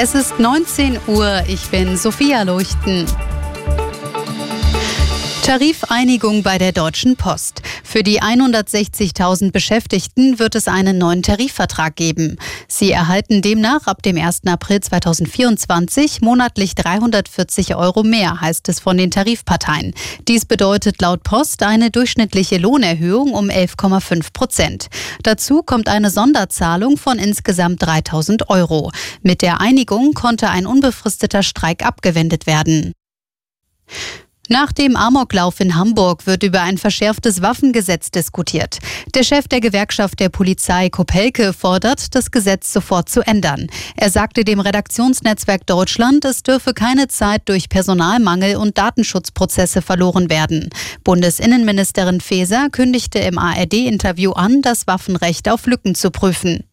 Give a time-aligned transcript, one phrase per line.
[0.00, 1.42] Es ist 19 Uhr.
[1.48, 3.04] Ich bin Sophia Leuchten.
[5.42, 7.62] Tarifeinigung bei der Deutschen Post.
[7.90, 12.36] Für die 160.000 Beschäftigten wird es einen neuen Tarifvertrag geben.
[12.68, 14.42] Sie erhalten demnach ab dem 1.
[14.44, 19.94] April 2024 monatlich 340 Euro mehr, heißt es von den Tarifparteien.
[20.28, 24.88] Dies bedeutet laut Post eine durchschnittliche Lohnerhöhung um 11,5 Prozent.
[25.22, 28.92] Dazu kommt eine Sonderzahlung von insgesamt 3000 Euro.
[29.22, 32.92] Mit der Einigung konnte ein unbefristeter Streik abgewendet werden.
[34.50, 38.78] Nach dem Amoklauf in Hamburg wird über ein verschärftes Waffengesetz diskutiert.
[39.14, 43.66] Der Chef der Gewerkschaft der Polizei Kopelke fordert, das Gesetz sofort zu ändern.
[43.94, 50.70] Er sagte dem Redaktionsnetzwerk Deutschland, es dürfe keine Zeit durch Personalmangel und Datenschutzprozesse verloren werden.
[51.04, 56.67] Bundesinnenministerin Faeser kündigte im ARD-Interview an, das Waffenrecht auf Lücken zu prüfen.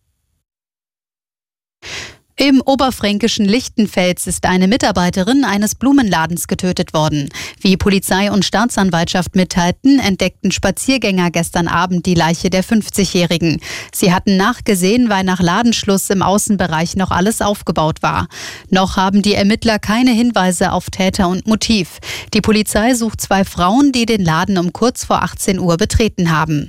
[2.47, 7.29] Im oberfränkischen Lichtenfels ist eine Mitarbeiterin eines Blumenladens getötet worden.
[7.59, 13.59] Wie Polizei und Staatsanwaltschaft mitteilten, entdeckten Spaziergänger gestern Abend die Leiche der 50-Jährigen.
[13.91, 18.27] Sie hatten nachgesehen, weil nach Ladenschluss im Außenbereich noch alles aufgebaut war.
[18.69, 21.97] Noch haben die Ermittler keine Hinweise auf Täter und Motiv.
[22.35, 26.67] Die Polizei sucht zwei Frauen, die den Laden um kurz vor 18 Uhr betreten haben.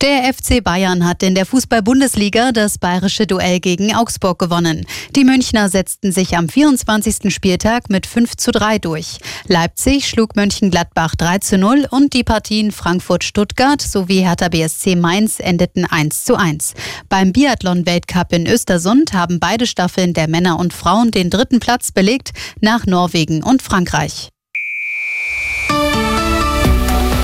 [0.00, 4.86] Der FC Bayern hat in der Fußball-Bundesliga das bayerische Duell gegen Augsburg gewonnen.
[5.16, 7.34] Die Münchner setzten sich am 24.
[7.34, 9.18] Spieltag mit 5 zu 3 durch.
[9.48, 15.84] Leipzig schlug Mönchengladbach 3 zu 0 und die Partien Frankfurt-Stuttgart sowie Hertha BSC Mainz endeten
[15.84, 16.74] 1 zu 1.
[17.08, 22.30] Beim Biathlon-Weltcup in Östersund haben beide Staffeln der Männer und Frauen den dritten Platz belegt
[22.60, 24.28] nach Norwegen und Frankreich.